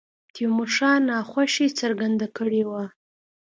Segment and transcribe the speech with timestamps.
[0.33, 2.83] تیمور شاه ناخوښي څرګنده کړې وه.